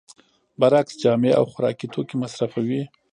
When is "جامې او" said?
1.01-1.43